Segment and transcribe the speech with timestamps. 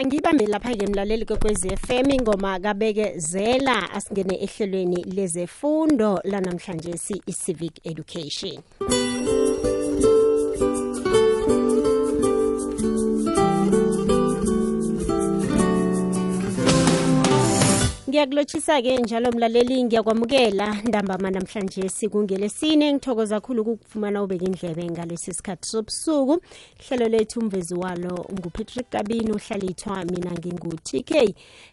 [0.00, 8.54] angiyibambe lapha-ke mlaleli kwekwezi FM ingoma kabekezela asingene ehlelweni lezefundo lanamhlanje si-civic education
[18.10, 26.40] ngiyakulotshisa-ke njalo mlaleli ngiyakwamukela ndambama namhlanje sikungelesine ngithokoza khulu ukufumana ubeke indlebe ngalesi sikhathi sobusuku
[26.88, 31.10] hlelo lethu umvezi walo ngupatrick kabini uhlalithwa mina ngingu-tk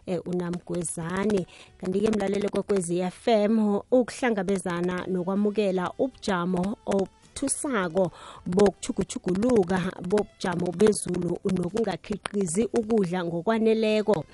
[0.06, 1.46] eh, unamgwezane
[1.78, 3.58] kanti-ke mlaleli kokwezi fm
[3.90, 8.12] ukuhlangabezana nokwamukela ubujamo obuthusako
[8.46, 9.78] bokuthugutshuguluka
[10.08, 14.24] bobujamo bezulu nokungakhiqizi ukudla ngokwaneleko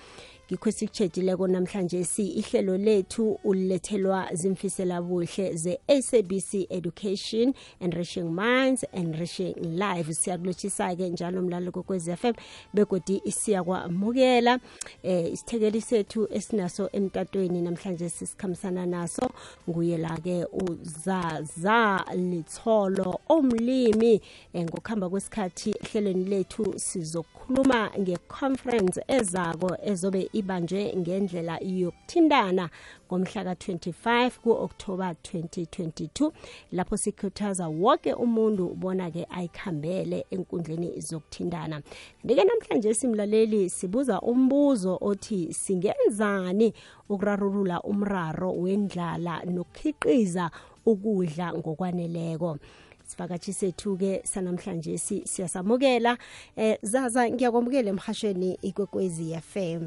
[0.50, 10.14] ngikho sikutshedileko namhlanje si ihlelo lethu ulilethelwa zimfisela buhle ze-sabc education enriching minds enriching live
[10.14, 12.34] siyakulotshisa-ke njalo mlalo kokwez f m
[12.74, 14.58] begodi siyakwamukela
[15.02, 19.30] eh isithekeli sethu esinaso emtatweni namhlanje sisikhambisana naso
[19.68, 24.20] nguye la-ke uzaza litholo omlimi
[24.54, 32.66] um ngokuhamba kwesikhathi ehlelweni lethu sizokhuluma nge-conference ezako ezobe ibanjwe ngendlela yokuthintana
[33.06, 36.32] ngomhla ka-25 ku-okthoba 2022
[36.74, 41.82] lapho sikhuthaza wonke umuntu ubona-ke ayikhambele enkundleni zokuthintana
[42.28, 46.74] ke namhlanje simlaleli sibuza umbuzo othi singenzani
[47.08, 50.50] ukurarulula umraro wendlala nokukhiqiza
[50.86, 52.58] ukudla ngokwaneleko
[53.06, 56.18] sivakatshi sethu-ke sanamhlanje siyasamukela um
[56.56, 59.82] eh, zaza ngiyakwamukela emhashweni ikwekwezi fm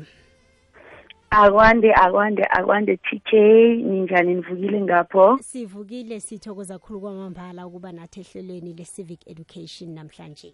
[1.43, 3.29] akwande akwande akwande tk
[3.87, 10.49] ninjani nivukile ngapho sivukile sithokoza khulu kwamambala ukuba nathi ehlelweni le-civic education namhlanje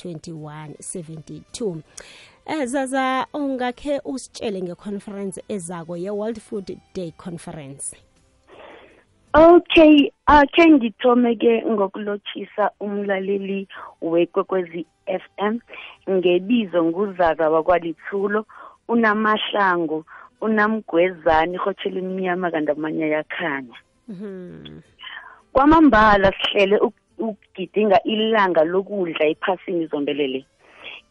[0.04, 1.76] 2172
[2.62, 7.96] ezaza ungakhe usitshele ngeconference ezako ye-world food day conference
[9.36, 13.68] Okay, akhe uh, ngithome ke ngokulotshisa umlaleli
[14.02, 15.60] wekwekwezi FM
[16.10, 18.46] ngebizo nguzaza wakwalithulo
[18.88, 20.06] unamahlangu
[20.42, 23.76] unamgwezani ihotshela imnyama kanti amanye yakhanya
[24.08, 24.80] mhm.
[25.52, 26.80] kwamambala sihlele
[27.20, 30.46] ukugidinga ilanga lokudla ephasini zombelele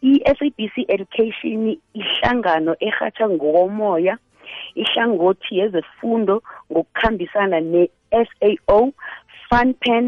[0.01, 4.17] i-sabc education ihlangano erhatsha ngokomoya
[4.81, 6.35] ihlangothi yezefundo
[6.73, 8.85] ngokukhambisana ne-SAO
[9.49, 10.05] FunPen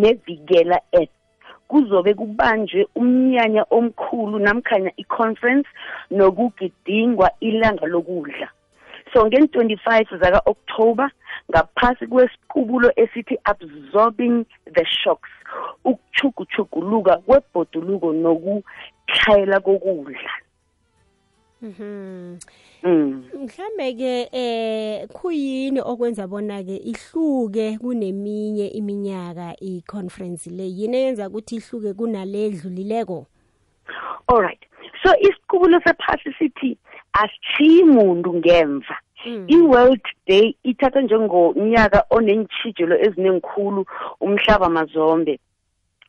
[0.00, 1.10] neVikela Earth
[1.70, 5.68] kuzobe kubanjwe umnyanya omkhulu namkhanya i-conference
[6.18, 8.48] nokugidingwa ilanga lokudla
[9.12, 11.06] so ngen-25 zaka-okthoba
[11.50, 14.36] ngaphasi kwesiqubulo esithi absorbing
[14.76, 15.30] the shocks
[15.88, 20.30] ukuchuguchuguluka kwebhoduluko nokutlhayela kokudla
[21.64, 22.38] mm -hmm.
[22.84, 23.22] Mm.
[23.44, 31.54] mhlambe ke eh khuyini okwenza bona ke ihluke kuneminye iminyaka iconference le yini yenza ukuthi
[31.60, 33.18] ihluke kunaledlulileko
[34.28, 34.60] all right
[35.02, 36.70] so isiqubulo sephasi sithi
[37.22, 38.96] asichiyi muntu ngemva
[39.26, 39.46] Mm.
[39.48, 43.80] i-world day ithathwa njengonyaka onentshijelo ezinengikhulu
[44.26, 45.34] umhlaba mazombe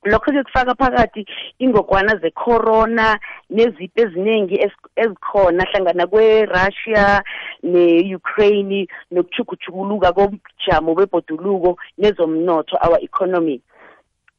[0.06, 1.22] lokho-ke kufaka phakathi
[1.64, 3.08] ingogwana zecorona
[3.56, 4.56] nezipi eziningi
[5.04, 7.24] ezikhona hlangana kwerussia
[7.64, 13.60] ne-ukraine nokuchukuchukuluka kobujamo bebhoduluko nezomnotho our economy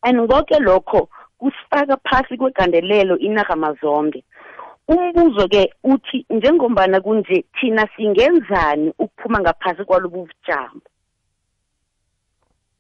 [0.05, 4.23] and konke lokho kusifaka phasi kwegandelelo inagamazombe
[4.89, 10.81] umbuzo-ke uthi njengombana kunje thina singenzani ukuphuma ngaphasi kwalobu bujamo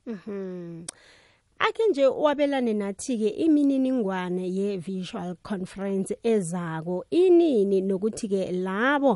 [0.07, 0.87] mhm mm
[1.59, 9.13] ake nje wabelane nathi-ke imininingwane ye-visual conference ezako inini nokuthi-ke labo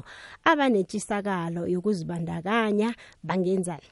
[0.51, 2.89] abanetshisakalo yokuzibandakanya
[3.29, 3.89] bangenzani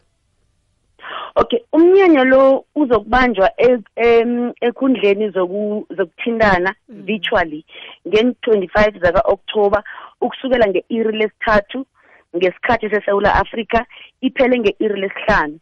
[1.40, 2.43] okay umnyanya lo
[2.81, 7.02] uzokubanjwa e-, ekhundleni e, zokuthintana mm.
[7.06, 7.61] virtually
[8.08, 9.78] nge-25 zaka-okthoba
[10.25, 11.81] ukusukela nge-iri lesithathu
[12.37, 13.87] ngesikhathi sesewula afrika
[14.26, 15.58] iphele nge-iri lesihlanu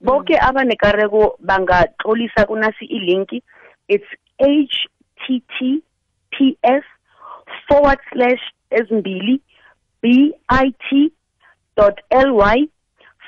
[0.00, 0.40] boke mm.
[0.48, 3.44] abanekareko bangatlolisa kunasi ilinki
[3.88, 4.08] it's
[4.40, 4.88] h
[5.20, 5.84] t t
[6.32, 6.84] p s
[7.68, 8.40] forward slash
[8.72, 9.40] ezimbili
[10.02, 11.12] b i t
[11.76, 12.64] dot l y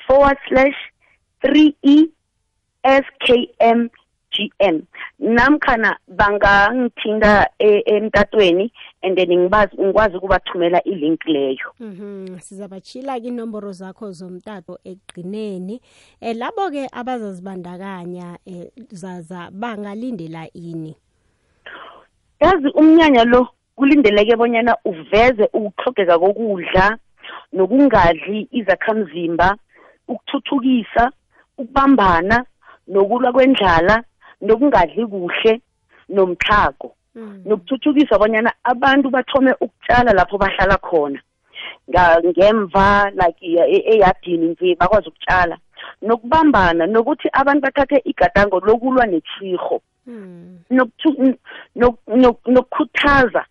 [0.09, 0.77] forward slash
[1.45, 2.09] three e
[2.83, 3.89] s k m
[4.35, 4.75] GM
[5.35, 7.33] namkhana bangangithinta
[7.67, 8.65] eh, emtatweni
[9.03, 15.75] and then ngibazi ngikwazi ukubathumela ilink leyo mhm sizabachila ke inomboro zakho zomtato ekugcineni
[16.21, 20.95] eh labo ke abazazibandakanya eh, zaza bangalindela ini
[22.41, 26.97] yazi umnyanya lo kulindeleke bonyana uveze ukuxhogeka kokudla
[27.53, 29.47] nokungadli izakhamzimba
[30.09, 31.11] ukuthuthukisa
[31.57, 32.43] ukubambana
[32.91, 34.03] nokulwa kwendlala
[34.43, 35.61] nokungadli kuhle
[36.09, 37.41] nomthago mm.
[37.47, 41.19] nokuthuthukisa abanyana abantu bathome ukutshala lapho bahlala khona
[42.25, 45.55] ngemva like e, eyadini nje bakwazi ukutshala
[46.01, 50.59] nokubambana nokuthi abantu bathathe igadango lokulwa nethirho mm.
[52.45, 53.43] nokukhuthaza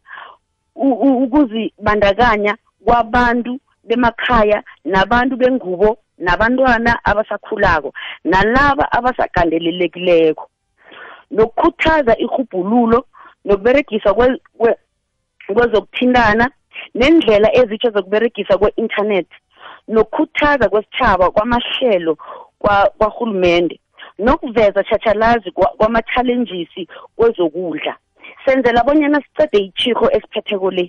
[0.76, 2.52] ukuzibandakanya
[2.84, 7.92] kwabantu bemakhaya nabantu bengubo nabantwana abasakhulako
[8.24, 10.46] nalaba abasagandelelekileko
[11.36, 13.00] nokukhuthaza ihubhululo
[13.46, 14.10] nokuberegiswa
[15.54, 16.44] kwezokuthintana
[17.00, 19.36] nendlela ezitsho zokuberegiswa kwe-inthanethi
[19.94, 22.12] nokukhuthaza kwesitshaba kwamahlelo
[22.62, 23.76] kwarhulumente
[24.26, 26.82] nokuveza tshatshalazi kwamathalenjisi
[27.16, 27.94] kwezokudla
[28.44, 30.84] senzela bonyana sicede ichiko esiphetheko le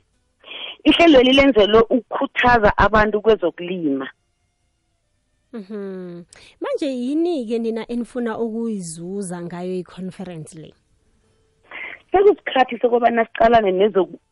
[0.87, 4.07] ihlelweli lenzelwe ukukhuthaza abantu kwezokulima
[5.53, 6.25] Mhm.
[6.61, 10.73] Manje yini ke nina enifuna ukuyizuza ngayo iconference le?
[12.11, 13.71] Sekusikhathi sokubana siqalane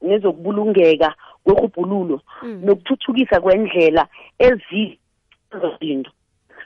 [0.01, 1.09] nezokubulungeka
[1.45, 2.65] kwekhubululo mm.
[2.65, 4.07] nokuthuthukisa kwendlela
[4.39, 6.09] ezizinto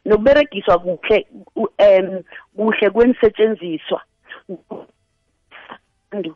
[0.06, 1.20] nokuberegiswa kuhle
[1.60, 2.24] um
[2.56, 4.02] kuhle kwenisetshenziswa
[6.14, 6.34] mm.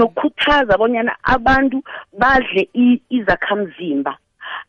[0.00, 1.82] nokukhuthaza bonyana abantu
[2.20, 2.68] badle
[3.08, 4.12] izakhamzimba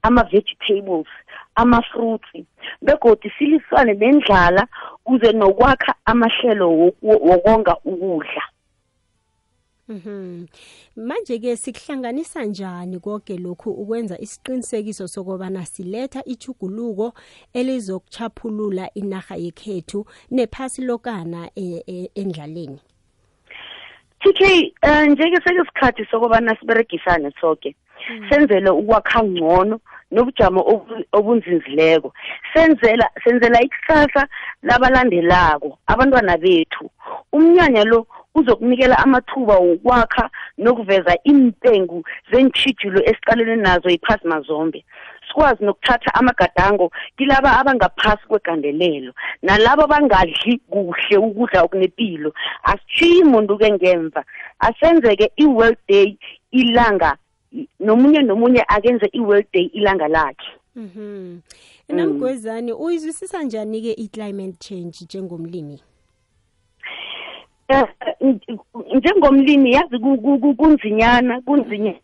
[0.07, 1.07] ama-vegetables
[1.55, 2.45] amafruits
[2.81, 4.67] begodi siliswane nendlala
[5.03, 8.41] kuze nokwakha amahlelo wokonga ukudla
[9.89, 10.47] Mhm.
[10.95, 17.13] Manje ke sikuhlanganisa njani konke lokhu ukwenza isiqinisekiso sokubana siletha ijuguluko
[17.53, 22.79] elizokuchaphulula inaga yekhethu nephasi lokana e, e, endlaleni.
[24.21, 27.75] TK eh, njenge sekusikhathi sokubana siberegisane sonke.
[28.07, 28.27] Hmm.
[28.29, 29.75] senzele ukwakha ngcono
[30.13, 30.61] nobujamo
[31.15, 32.09] obunzinzileko
[32.53, 34.21] senzela senzela ikusasa
[34.67, 36.85] labalandelako abantwana bethu
[37.35, 37.99] umnyanya lo
[38.37, 40.25] uzokunikela amathuba wokwakha
[40.63, 41.99] nokuveza impengu
[42.31, 44.79] zentshijulo esiqalene nazo iphasima zombe
[45.27, 49.11] sikwazi nokuthatha amagadango kilaba abangaphasi kwegandelelo
[49.47, 52.29] nalabo bangadli kuhle ukudla okunempilo
[52.69, 54.21] asitshiyi muntu ke ngemva
[54.65, 56.09] asenzeke i-world day
[56.61, 57.11] ilanga
[57.87, 61.39] nomunye nomunye akenze i-world day ilanga lakhe mhm
[61.89, 62.79] namgwezane mm.
[62.81, 65.79] uyizwisisa njani ke i-climate change njengomlimi
[67.67, 67.83] eh,
[68.21, 68.35] eh,
[68.95, 69.99] njengomlimi yazi
[70.59, 71.99] kunzinyana kunzinyana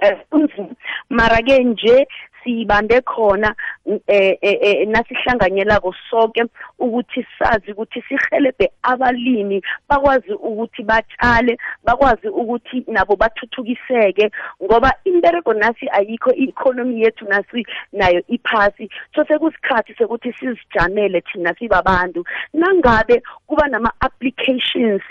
[0.00, 0.66] eh,
[1.08, 2.06] mara ke nje
[2.44, 3.54] sibambe khona
[3.86, 6.42] eh, eh, eh nasihlanganyelako sonke
[6.78, 14.30] ukuthi sazi ukuthi sihelebhe abalimi bakwazi ukuthi batshale bakwazi ukuthi nabo bathuthukiseke
[14.62, 22.24] ngoba imbereko nasi ayikho i-economy yethu nasi nayo iphasi so sekusikhathi sekuthi sizijamele thina sibabantu
[22.52, 25.02] nangabe kuba nama-applications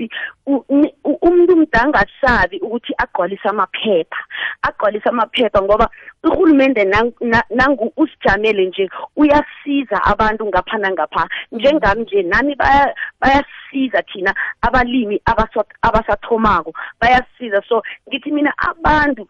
[1.05, 4.23] umuntu mdangasabi ukuthi agcwalise amaphepha
[4.61, 5.89] agcwalise amaphepha ngoba
[6.23, 6.85] uhulumende
[7.49, 15.21] nangu usijamele nje uyasiza abantu ngapha nangapha njengami nje nani bayasiza thina abalimi
[15.81, 19.27] abasathomako bayasiza so ngithi mina abantu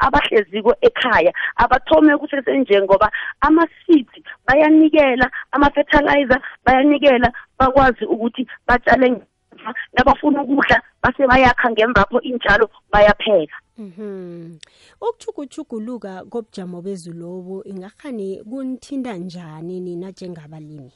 [0.00, 4.12] abahleziko ekhaya abathome kusesenje ngoba ama-seeds
[4.48, 14.58] bayanikela ama-fertilizer bayanikela bakwazi ukuthi batshale ngemva nabafuna ukudla base bayakha ngemvapho injalo bayapheka Mhm.
[15.00, 20.92] Ukuchukuchuguluka kobujamo bezulu lobo ingakhani kunithinta njani nina njengabalimi?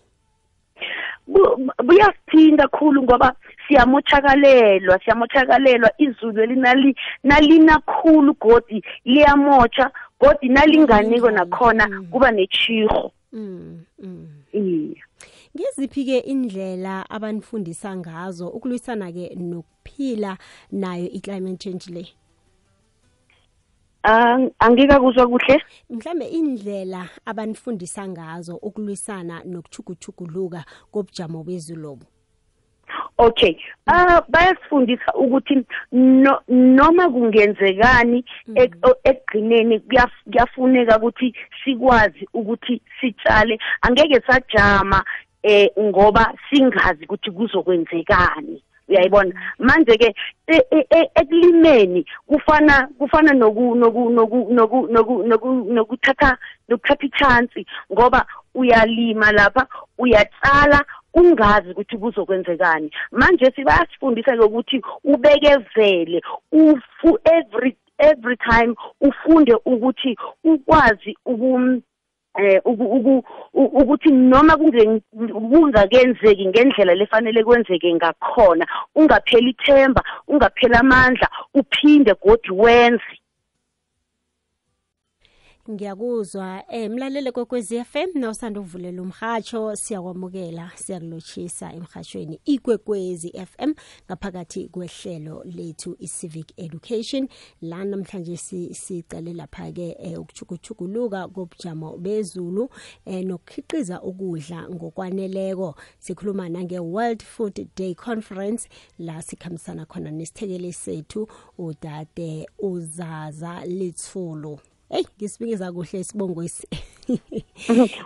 [1.84, 3.36] Buyasithinta khulu ngoba
[3.68, 11.34] siyamotshakalelwa siyamotshakalelwa izulu elinali nalina khulu godi liyamotsha godi nalinganiko mm-hmm.
[11.36, 13.12] nakhona kuba nechirho.
[13.32, 14.24] Mhm.
[14.52, 15.02] Iya.
[15.56, 20.36] ngiziphi-ke indlela abanifundisa ngazo ukulwisana-ke nokuphila
[20.74, 22.04] nayo i-climate change le
[24.58, 30.60] angikakuzwa kuhle mhlambe indlela abanifundisa ngazo ukulwisana nokuthugutshuguluka
[30.92, 32.04] kobujamo bezulobo
[33.18, 33.54] okay
[33.88, 35.64] uh bayasifundisa ukuthi
[36.24, 38.54] no, noma kungenzekani mm.
[38.62, 41.28] ekugcineni kuyafuneka ukuthi
[41.64, 45.02] sikwazi ukuthi sitshale angeke sajama
[45.42, 50.08] eh ngoba singazi ukuthi kuzokwenzekani uyayibona manje ke
[50.46, 54.78] e, e, e, ekulimeni kufana kufana noku noku noku noku
[55.74, 56.30] nokuthatha
[56.68, 57.60] nokuthatha ichance
[57.92, 59.64] ngoba uyalima lapha
[59.98, 62.88] uyatsala ungazi ukuthi kuzokwenzekani
[63.18, 64.76] manje sibayasifundisa ke ukuthi
[65.12, 66.18] ubekezele
[66.52, 67.72] ufu every
[68.10, 68.74] every time
[69.06, 70.12] ufunde ukuthi
[70.52, 71.80] ukwazi ukum
[72.40, 72.58] eh
[73.54, 74.52] ukuthi noma
[75.50, 78.64] kungakenzeki ngendlela lefanele kwenzeke ngakhona
[78.98, 81.26] ungapheli ithemba ungapheli amandla
[81.60, 83.10] uphinde godi wenze
[85.70, 93.70] ngiyakuzwa eh mlalele kwekwezi FM nosanda uvulela umhatsho siyakwamukela siyakulotshisa emhatshweni ikwekwezi FM
[94.06, 97.28] ngaphakathi kwehlelo lethu iCivic Education
[97.60, 98.36] la namhlanje
[98.82, 102.68] sicale lapha ke eh, ukuchukuchukuluka kobujamo bezulu
[103.04, 108.68] eh, nokukhiqiza ukudla ngokwaneleko sikhuluma nange World Food Day Conference
[108.98, 111.28] la sikhamisana khona nesithekeli sethu
[111.58, 114.58] udade uzaza litsulu
[114.96, 116.64] eyi ngisibingiza kuhle isibongwesi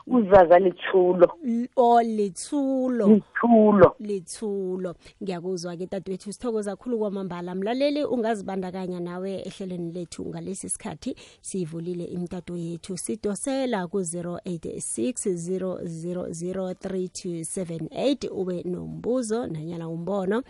[0.07, 1.29] uzaza lithulo
[1.77, 4.91] o oh, lithulo lithulo lithulo
[5.23, 12.57] ngiyakuzwa ke dadewethu sithokoza kakhulu kwamambala mlaleli ungazibandakanya nawe ehlelweni lethu ngalesi sikhathi siyivulile imtato
[12.57, 15.13] yethu sidosela ku-086
[15.81, 20.43] 0003278 ube nombuzo nanyana umbono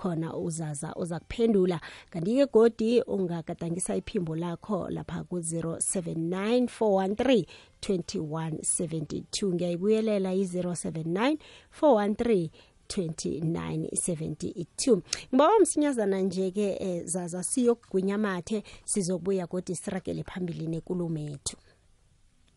[0.00, 7.46] khona uzaza uza kuphendula kanti-ke godi ungagadangisa iphimbo lakho lapha ku-0 079 413
[7.80, 11.38] 2172 ngiyayibuyelela yi-079
[11.80, 12.50] 413
[12.86, 15.00] 2972
[15.34, 21.56] ngibawa msinyazana nje-ke um zaza siyokugwinya amathe sizobuya kodwa siragele phambili nenkulumo yethu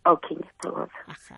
[0.06, 1.38] okay ngiyathokoza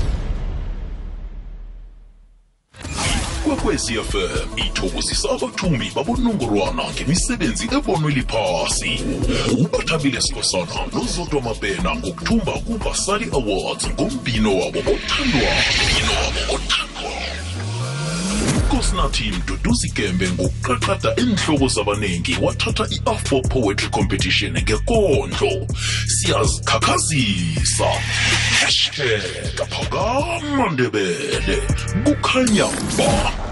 [3.71, 8.91] ikwekwezi fm ithokozisa abathumi babonongorwana ngemisebenzi ebonwe liphasi
[9.63, 17.11] ubathabile sikosana nozodwa mabhena ngokuthumba kumasali awards ngombino wabo othandwa mbino wabo othandwa
[18.59, 25.49] ukosinathi mduduzi gembe ngokuqaqada inhloko zabaningi wathatha i-afbo poetry competition ngekondlo
[26.17, 27.87] siyazikhakhazisa
[28.59, 31.55] hashtag phakama ndebele
[32.05, 33.50] kukhanya ba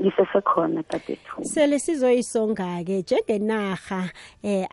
[0.00, 4.10] ngisesekhona dadethu sele sizoyisonga-ke njengenarha
[4.42, 4.66] eh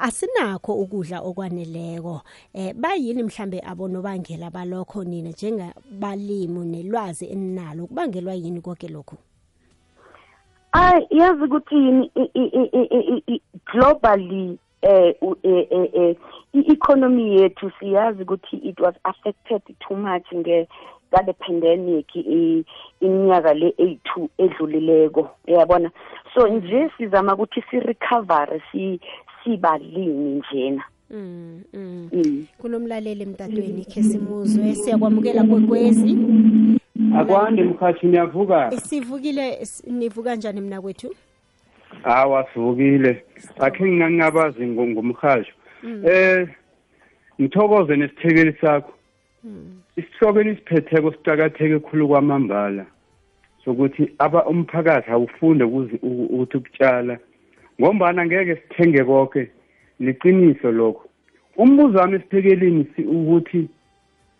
[0.00, 2.20] asinakho ukudla okwaneleko
[2.54, 9.16] eh bayini mhlambe abonobangela balokho nina njengabalimu nelwazi eninalo kubangelwa yini konke lokhu
[10.72, 12.10] ayi yazi ukuthi yini
[13.72, 16.16] globally Eh, eh, eh, eh
[16.54, 20.66] i-economy yethu siyazi ukuthi it was affected too much nge
[21.12, 22.08] kale pandemic
[23.00, 25.90] iminyaka le 82 edlulileko uyabona
[26.34, 29.00] so nje sizama ukuthi si recover si
[29.44, 32.46] sibalini njena mm, mm, mm.
[32.58, 36.16] kunomlaleli emtatweni khe simuzwe siyakwamukela kwekwezi
[37.18, 41.14] akwande mkhathi niyavuka sivukile nivuka njani mna kwethu
[42.02, 43.24] hawa sivukile
[43.58, 46.02] akhe ngingangabazi ngomhasho mm.
[46.06, 46.48] eh
[47.40, 48.92] ngithokoze nesithekeli sakho
[49.44, 49.82] mm.
[49.96, 52.86] isihlobeni isiphetheko siqakatheke khulu kwamambala
[53.64, 57.14] sokuthi aba umphakathi awufunde ukuthi ukutshala
[57.80, 59.50] ngombana ngeke sithenge konke
[60.00, 61.04] liqiniso lokho
[61.56, 63.68] umbuzo wami esiphekelini ukuthi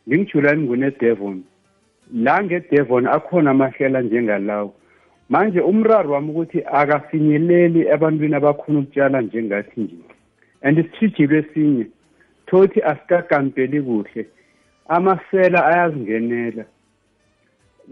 [0.08, 1.36] ngingijulani ngune-devon
[2.14, 4.74] la nge-devon akhona amahlela njengalawo
[5.30, 9.98] manje umraro wami ukuthi akafinyeleli ebantwini abakhona ukutshala njengathi nje
[10.66, 11.86] and isithijilo esinye
[12.48, 14.22] thothi asikagampeli kuhle
[14.96, 16.64] amasela ayazingenela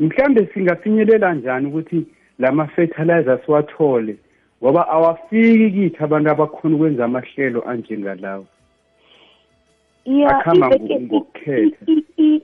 [0.00, 1.99] mhlambe singafinyelela njani ukuthi
[2.40, 4.14] lama-fertilizer siwathole
[4.61, 8.47] ngoba awafiki kithi abantu abakhona ukwenza amahlelo anjengalawo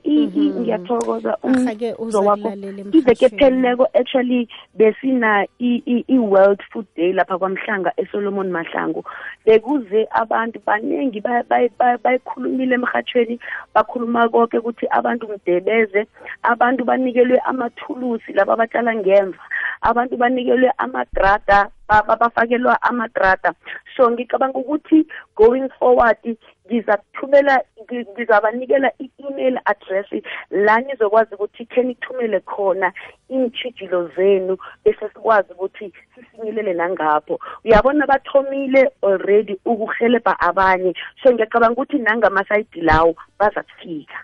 [0.05, 0.61] Mm-hmm.
[0.61, 1.37] ngiyathokoza
[1.99, 2.49] umzo wakho
[2.93, 4.45] iveke epheleleko actually
[4.77, 9.01] besina i-world food day lapha kwamhlanga esolomon mahlangu
[9.49, 11.21] bekuze abantu baningi
[12.03, 13.39] bayikhulumile emhathweni
[13.75, 16.05] bakhuluma konke ukuthi abantu mdebeze
[16.45, 19.41] abantu banikelwe amathulusi laba abatshala ngemva
[19.81, 21.69] abantu banikelwe amagrada
[22.19, 23.53] bafakelwa amagrada
[23.95, 24.99] so ngicabanga ukuthi
[25.39, 26.17] going forward
[26.67, 27.55] ngizakuthumela
[28.13, 30.07] ngizabanikela i-email address
[30.65, 32.89] la nizokwazi ukuthi khenithumele khona
[33.33, 35.85] iintshijilo zenu bese sikwazi ukuthi
[36.15, 37.33] sifinyelele nangapho
[37.65, 40.91] uyabona bathomile already ukuhelebha abanye
[41.23, 44.19] so ngiyacabanga ukuthi nangamasayidi lawo bazakufika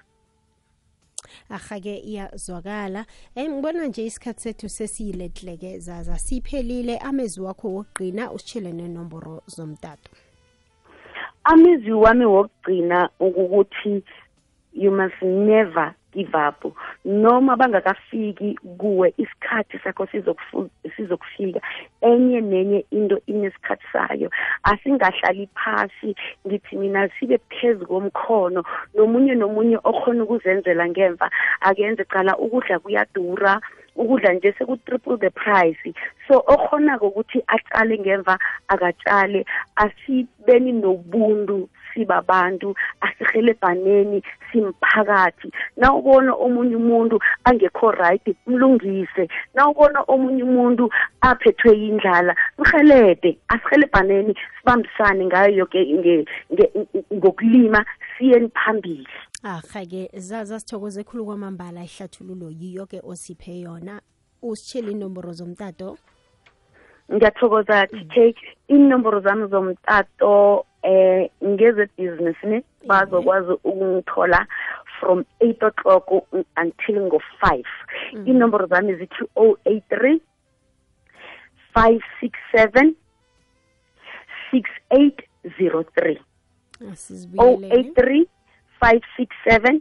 [1.51, 3.05] ahake iyazwakala
[3.35, 10.09] um ngibona nje isikhathi sethu sesiyiledleke zaza siphelile amezwi wakho wokugqina usitshele nenomboro zomtato
[11.53, 14.03] amezwi wami wokugcina ukuthi
[14.81, 16.75] you must never give up
[17.05, 20.07] noma bangakafiki kuwe isikhathi sakho
[20.95, 21.61] sizokufika
[22.01, 24.29] enye nenye into inesikhathi sayo
[24.63, 26.15] asingahlali phasi
[26.47, 28.63] ngithi mina sibe phezu komkhono
[28.95, 31.29] nomunye nomunye okhona ukuzenzela ngemva
[31.61, 33.61] akenze cala ukudla kuyadura
[33.95, 35.93] ukudla nje seku-triple the price
[36.27, 39.45] so okhonako ukuthi atshale ngemva akatshale
[39.75, 44.17] asibeni nobuntu sibabantu asirhelebhaneni
[44.51, 45.47] simphakathi
[45.79, 47.15] nawubona omunye umuntu
[47.47, 50.83] angekho right mlungise nawubona omunye umuntu
[51.21, 55.79] aphethwe yindlala mhelebhe asirhelebhaneni sibambisane ngayo yoke
[57.17, 57.79] ngokulima
[58.17, 59.07] siyeni phambili
[59.43, 64.01] arha-ke zasithokoze khulu kwamambala ihlathululo yiyo-ke osiphe yona
[64.41, 65.97] usitshele inomboro zomtato
[67.13, 68.17] ngiyathokoza tk
[68.71, 72.57] iinomboro zami zomtato eh ngezebhizinisini
[72.89, 74.39] bazokwazi ukungithola
[74.99, 76.09] from 8 o'clock
[76.57, 77.61] until ngo-5 mm.
[78.13, 78.27] Mm-hmm.
[78.31, 80.19] inomboro zami zithi 083
[81.75, 82.93] 567
[84.53, 86.17] 6803
[87.35, 88.25] 083
[88.81, 89.79] 567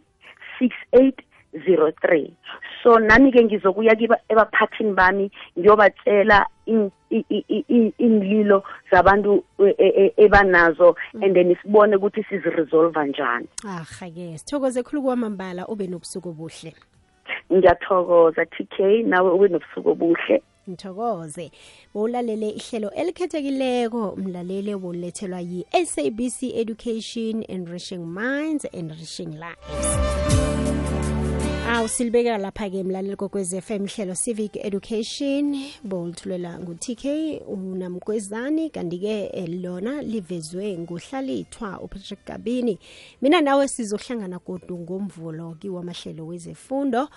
[0.61, 2.35] 6803
[2.83, 3.97] so nami-ke ngizokuya
[4.29, 6.47] ebaphathini bami ngiyobatshela
[7.99, 11.23] iynlilo zabantu e, e, e, ebanazo mm.
[11.23, 16.75] and then sibone ukuthi siziresolva njani aha-ke sithokoze khulu kwamambala ube nobusuku obuhle
[17.53, 21.51] ngiyathokoza tk nawe ube nobusuku obuhle ngithokoze
[21.95, 29.91] bowulalele ihlelo elikhethekileko umlalele wolethelwa yi-sabc education enriching minds enriching lives
[31.71, 37.05] awu silibeka lapha-ke mlaleli kokwez f m hlelo civic education bolithulela ngu-tk
[37.47, 42.79] unamgwezani kanti-ke eh, lona livezwe nguhlalithwa upatrick kabini
[43.23, 47.09] mina nawe sizohlangana kodwa ngomvulo kiwamahlelo wezefundo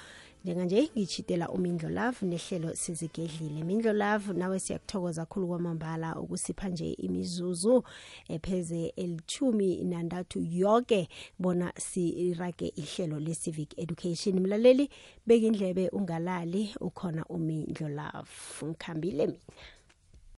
[0.46, 7.84] njenganje ngitshitela umindlo love nehlelo sizigedlile mindlo love nawe siyakuthokoza kakhulu kwamambala ukusipha nje imizuzu
[8.30, 11.08] epheze elithumi nandathu yonke
[11.40, 14.90] bona sirage ihlelo le-civic education mlaleli
[15.28, 18.34] bekindlebe ungalali ukhona umindlo love
[18.68, 19.42] ngikhambile mina